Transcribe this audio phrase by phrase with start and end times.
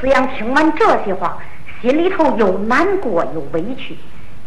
[0.00, 1.38] 思阳听完这些话，
[1.80, 3.96] 心里头又难过又委屈，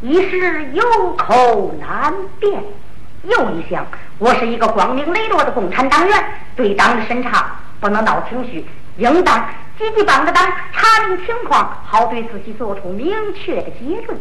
[0.01, 2.63] 一时有口难辩。
[3.23, 3.85] 又一想，
[4.19, 6.23] 我是一个光明磊落的共产党员，
[6.55, 8.65] 对党的审查不能闹情绪，
[8.97, 14.17] 应当积极帮着党查明情况，好对自己做出明确的结论。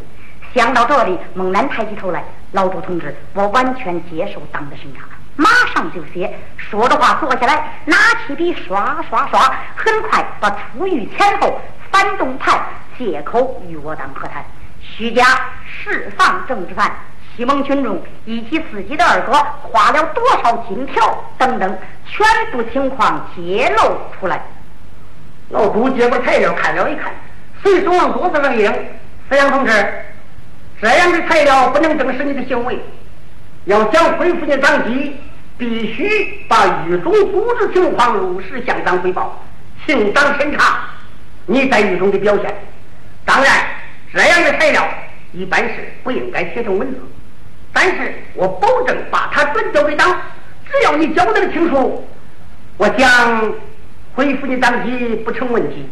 [0.55, 5.05] 想到这里，猛然抬起头来，老朱同志，我完全接受党的审查，
[5.37, 6.33] 马上就写。
[6.57, 7.97] 说着话，坐下来，拿
[8.27, 11.61] 起笔，刷刷刷，很快把出狱前后
[11.93, 12.61] 反动派
[12.99, 14.45] 借口与我党和谈，
[14.81, 15.25] 虚假
[15.65, 16.91] 释放政治犯，
[17.37, 19.33] 欺蒙群众，以及自己的二哥
[19.63, 24.43] 花了多少金条等等，全部情况揭露出来。
[25.51, 27.13] 老朱接过材料看了一看，
[27.63, 28.75] 随手往桌子上一扔
[29.31, 29.73] ：“思阳同志。”
[30.83, 32.79] 这样的材料不能证实你的行为，
[33.67, 35.17] 要想恢复你党籍，
[35.59, 39.43] 必须把狱中组织情况如实向党汇报，
[39.85, 40.81] 请党审查
[41.47, 42.55] 你在狱中的表现。
[43.25, 43.67] 当然，
[44.13, 44.87] 这样的材料
[45.33, 47.01] 一般是不应该写成文字，
[47.73, 50.21] 但是我保证把它转交给党，
[50.67, 52.07] 只要你交代的清楚，
[52.77, 53.55] 我将
[54.15, 55.89] 恢复你党籍不成问题。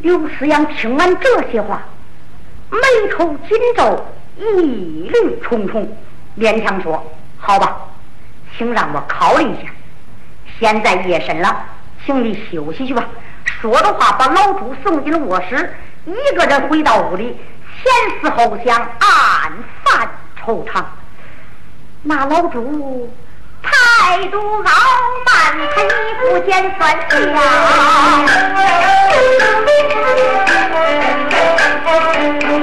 [0.00, 1.82] 刘思阳听完这些话。
[2.68, 4.04] 眉头紧皱，
[4.36, 5.96] 疑虑重重，
[6.36, 7.00] 勉强说
[7.38, 7.78] ：“好吧，
[8.56, 9.70] 请让我考虑一下。
[10.58, 11.64] 现在夜深了，
[12.04, 13.04] 请你休息去吧。”
[13.44, 17.36] 说着话，把老朱送进了卧室，一个人回到屋里，
[17.82, 19.52] 前思后想，暗
[19.84, 20.10] 犯
[20.44, 20.84] 惆怅。
[22.02, 23.10] 那老朱
[23.62, 25.86] 态度傲慢，他一
[26.20, 27.16] 不见分晓。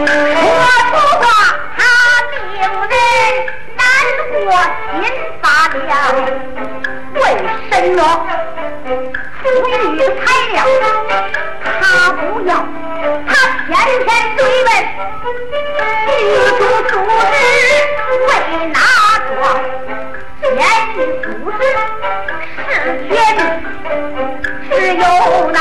[7.15, 7.19] 为
[7.71, 7.97] 什么
[9.41, 10.55] 出于材料
[11.63, 12.51] 他不要。
[13.25, 13.29] 他
[13.67, 13.69] 天
[14.05, 14.07] 天
[14.37, 14.67] 追问
[16.05, 16.09] 地
[16.57, 17.33] 主组织
[18.27, 18.29] 为
[18.67, 18.75] 哪
[19.27, 19.33] 桩？
[20.41, 20.45] 天
[20.93, 21.59] 地组织
[22.69, 22.71] 是
[23.07, 23.11] 天
[24.69, 25.01] 是有
[25.51, 25.55] 那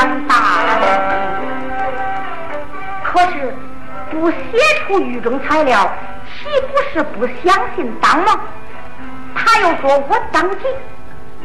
[0.00, 0.38] 不相当。
[3.02, 3.54] 可是
[4.10, 4.36] 不写
[4.86, 5.90] 出狱中材料，
[6.26, 8.40] 岂不是不相信党吗？
[9.34, 10.66] 他又说我当即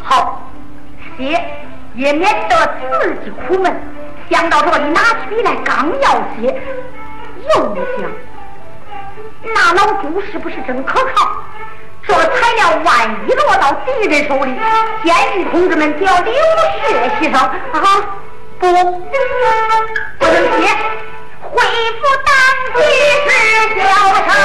[0.03, 0.41] 好
[1.17, 1.43] 写，
[1.95, 2.55] 也免得
[3.01, 3.75] 自己苦闷。
[4.29, 6.61] 想到这里，拿起笔来，刚要写，
[7.55, 8.09] 又一想。
[9.53, 11.29] 那老朱是不是真可靠？
[12.07, 14.53] 这材料万一落到敌人手里，
[15.03, 16.33] 监狱同志们就要流
[16.87, 17.51] 血牺牲啊！
[18.65, 18.71] 不，
[20.17, 20.65] 不能写，
[21.51, 21.55] 恢
[21.99, 22.29] 复党
[22.75, 22.79] 籍
[23.25, 23.29] 是
[23.77, 23.83] 小
[24.15, 24.41] 事儿，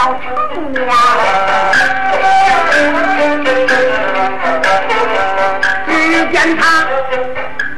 [0.00, 0.16] 他叫
[0.48, 0.80] 程娘。
[5.86, 5.88] 只
[6.32, 6.62] 见他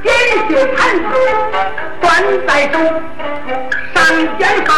[0.03, 0.09] 点
[0.47, 1.11] 心盘子
[2.01, 2.07] 端
[2.47, 2.75] 在手，
[3.93, 3.97] 上
[4.39, 4.71] 肩上。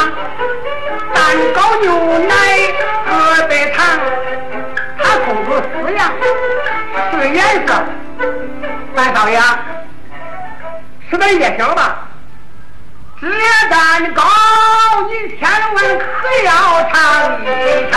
[1.12, 1.20] 蛋
[1.54, 1.86] 糕、牛
[2.20, 2.32] 奶、
[3.04, 3.10] 喝
[3.46, 3.78] 的糖，
[4.98, 6.00] 他控制四样
[7.12, 7.68] 是颜色。
[8.94, 9.38] 范少爷，
[11.10, 12.03] 吃点夜宵吧。
[13.24, 13.30] 热
[13.70, 14.22] 蛋糕，
[15.08, 16.04] 你千万可
[16.44, 16.50] 要
[16.90, 16.94] 尝
[17.42, 17.48] 一
[17.90, 17.92] 尝。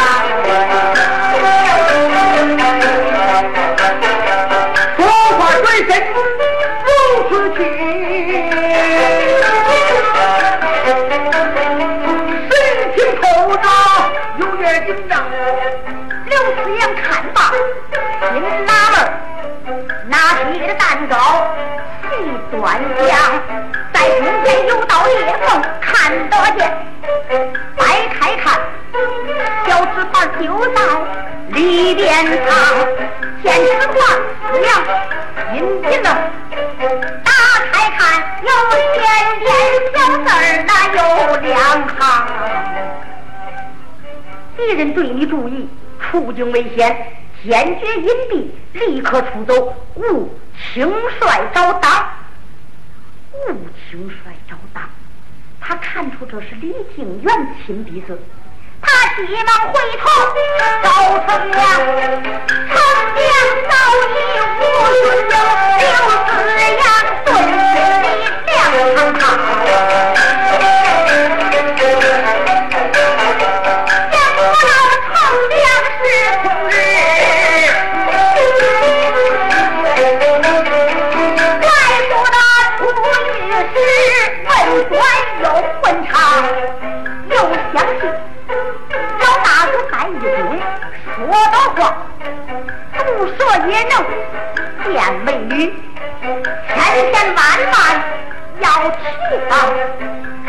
[4.95, 4.99] 说
[5.37, 6.17] 话嘴真如
[7.27, 7.59] 此精，
[12.49, 12.51] 神
[12.95, 13.21] 情透
[13.57, 13.65] 着
[14.37, 15.11] 有点紧张。
[16.25, 16.31] 刘
[16.63, 17.51] 四爷看吧，
[18.31, 18.35] 您
[18.65, 18.95] 纳闷？
[20.07, 21.13] 拿起热蛋糕，
[22.03, 22.07] 细
[22.49, 22.57] 端
[23.05, 23.11] 详。
[23.97, 26.71] 在中间有道裂缝，看得见。
[27.75, 28.61] 掰开看，
[29.65, 30.79] 小纸板丢在
[31.49, 32.53] 里边藏，
[33.43, 33.97] 见纸团
[34.43, 34.69] 思阳
[35.51, 35.55] 紧
[35.89, 36.09] 紧的
[37.23, 37.31] 打
[37.71, 37.99] 开看，
[38.43, 38.49] 有
[38.93, 39.01] 点
[39.39, 39.49] 点
[39.95, 40.99] 小字儿，那有
[41.37, 41.55] 两
[41.87, 41.99] 行。
[44.55, 45.67] 敌人对你注意，
[45.99, 46.95] 处境危险，
[47.43, 50.29] 坚决隐蔽，立刻出走，勿
[50.71, 52.07] 轻率找党。
[53.47, 54.89] 勿轻率找党。
[55.59, 58.19] 他看出这是李景元亲笔字，
[58.81, 60.03] 他急忙回头
[60.83, 60.87] 告
[61.25, 61.59] 丞相，
[62.47, 62.71] 丞
[63.17, 63.27] 相
[63.67, 63.71] 早
[64.07, 64.15] 已
[64.59, 64.63] 无
[65.03, 65.35] 尊有
[65.77, 65.85] 六
[66.25, 66.56] 子
[85.77, 86.13] 又混长，
[87.29, 87.37] 又
[87.73, 88.01] 相信
[89.19, 90.35] 老大哥干一功，
[91.15, 91.19] 说
[91.51, 91.77] 的话
[92.95, 93.37] 不说
[93.67, 93.91] 也能
[94.83, 95.53] 见美女，
[96.67, 96.75] 千
[97.13, 97.39] 千万
[97.71, 97.75] 万
[98.59, 98.97] 要提
[99.49, 99.51] 防。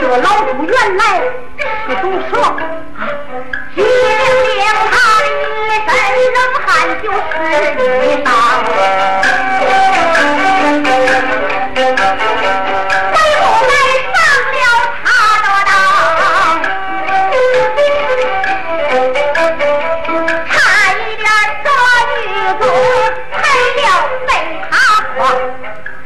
[0.01, 1.03] 这老朱原来
[1.87, 2.49] 是毒蛇啊，
[3.75, 3.85] 机灵
[4.91, 5.29] 他一
[5.85, 5.89] 身
[6.35, 6.67] 冷汗
[7.03, 7.13] 就是
[8.07, 8.27] 一裳。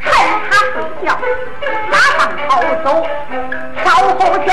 [0.01, 0.11] 趁
[0.49, 0.75] 他睡
[1.05, 1.07] 觉
[1.89, 2.51] 马上逃
[2.83, 3.07] 走
[3.83, 4.47] 烧后墙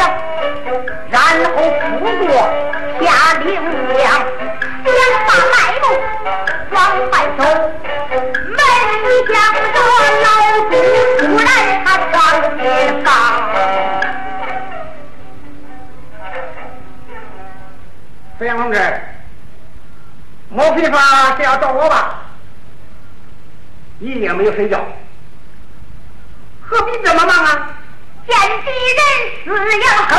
[1.11, 1.21] 然
[1.55, 2.31] 后辅过
[3.01, 3.05] 下
[3.45, 3.49] 令
[3.97, 4.01] 将
[4.85, 4.89] 先
[5.27, 5.85] 把来路
[6.71, 6.79] 往
[7.11, 7.41] 外走
[8.49, 8.61] 没
[9.29, 9.77] 想着
[10.23, 10.27] 老
[10.71, 10.73] 祖
[11.19, 11.49] 突然
[11.85, 12.13] 他穿
[12.59, 12.61] 的
[13.05, 13.07] 房
[18.39, 18.79] 飞扬同志
[20.49, 21.01] 莫非方
[21.37, 22.20] 是要找我吧？
[24.01, 24.83] 一夜没有睡觉，
[26.63, 27.77] 何必这么忙啊？
[28.27, 29.03] 见敌人
[29.45, 29.51] 死
[29.85, 30.15] 要很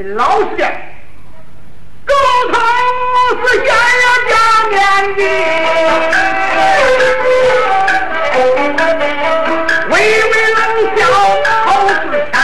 [0.00, 0.70] 你老实点，
[2.06, 2.14] 狗
[2.52, 2.56] 头
[3.42, 4.32] 是先要加
[4.68, 4.78] 面
[5.16, 5.20] 的，
[9.88, 9.92] 微
[10.22, 10.56] 微冷
[10.96, 11.00] 笑
[11.64, 11.66] 口
[12.12, 12.36] 是枪。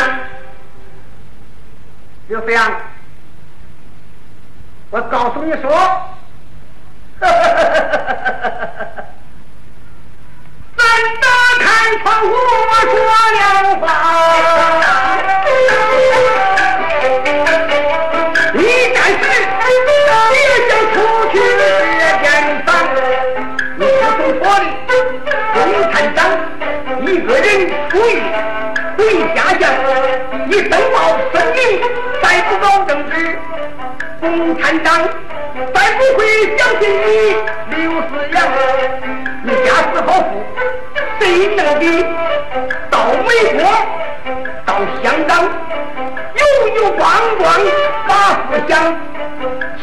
[2.26, 2.58] 刘飞阳，
[4.90, 5.70] 我告诉你说。
[7.20, 7.30] 哈哈哈
[8.42, 9.04] 哈哈！
[10.76, 10.82] 咱
[11.22, 11.26] 打
[11.60, 11.64] 开
[12.02, 12.34] 窗户
[12.90, 12.92] 说
[13.32, 13.38] 亮
[13.78, 13.86] 话，
[27.94, 28.10] 人出狱
[28.96, 29.72] 回家乡，
[30.48, 31.80] 你登报声明
[32.20, 33.38] 再不搞政治，
[34.20, 35.08] 共产党。
[35.72, 36.26] 再不会
[36.58, 37.36] 相信你，
[37.70, 38.42] 刘思阳，
[39.44, 40.42] 你家世好富，
[41.20, 42.04] 谁能比？
[42.90, 43.62] 到美国，
[44.66, 45.44] 到香港，
[46.34, 46.42] 悠
[46.74, 47.02] 悠逛
[47.38, 47.44] 逛
[48.08, 48.12] 把
[48.50, 48.72] 思想，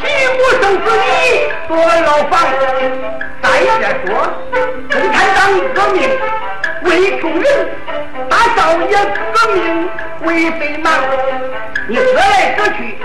[0.00, 0.02] 岂
[0.36, 1.08] 不生死你
[1.68, 2.32] 坐牢房？
[3.42, 3.44] 再
[3.80, 4.08] 者说，
[4.90, 5.40] 共产党
[5.74, 5.96] 革命
[6.84, 7.44] 为穷人，
[8.28, 8.92] 大少爷
[9.32, 9.56] 革命
[10.22, 10.26] 为
[10.58, 10.92] 谁忙？
[11.88, 12.96] 你折来折去，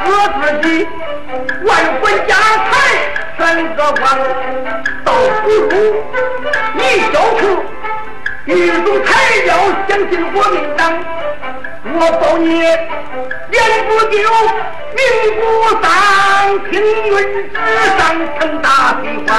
[0.00, 0.08] 我
[0.40, 0.86] 自己。
[1.64, 2.70] 万贯家财
[3.38, 4.18] 三个光，
[5.04, 6.04] 倒不如
[6.74, 6.80] 你
[7.12, 7.42] 小子
[8.46, 9.50] 一种材料
[9.88, 10.92] 相信国民党，
[11.98, 12.68] 我保你言
[13.88, 14.16] 不丢，
[14.94, 15.00] 命
[15.40, 15.40] 不
[15.82, 15.86] 丧，
[16.70, 16.72] 青
[17.06, 17.12] 云
[17.50, 17.56] 直
[17.96, 17.98] 上
[18.38, 18.68] 成大
[19.00, 19.30] 飞黄。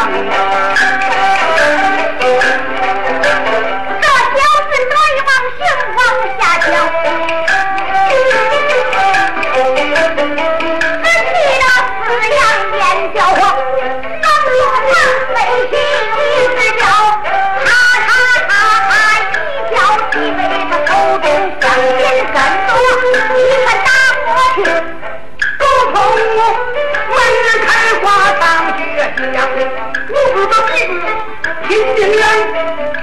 [31.67, 32.29] 拼命亮，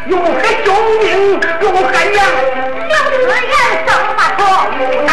[0.08, 2.24] 又害救命又害娘，
[2.88, 3.54] 刘思源
[3.86, 4.40] 生把错
[4.72, 5.12] 误打。